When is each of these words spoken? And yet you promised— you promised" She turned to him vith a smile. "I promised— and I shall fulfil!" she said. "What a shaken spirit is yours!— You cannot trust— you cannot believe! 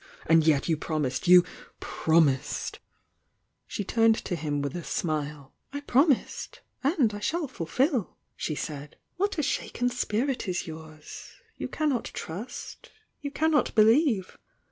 And 0.25 0.47
yet 0.47 0.67
you 0.67 0.77
promised— 0.77 1.27
you 1.27 1.45
promised" 1.79 2.79
She 3.67 3.83
turned 3.83 4.15
to 4.25 4.35
him 4.35 4.63
vith 4.63 4.73
a 4.73 4.83
smile. 4.83 5.53
"I 5.71 5.81
promised— 5.81 6.61
and 6.83 7.13
I 7.13 7.19
shall 7.19 7.47
fulfil!" 7.47 8.17
she 8.35 8.55
said. 8.55 8.95
"What 9.17 9.37
a 9.37 9.43
shaken 9.43 9.89
spirit 9.89 10.47
is 10.47 10.65
yours!— 10.65 11.33
You 11.55 11.67
cannot 11.67 12.05
trust— 12.15 12.89
you 13.21 13.29
cannot 13.29 13.75
believe! 13.75 14.39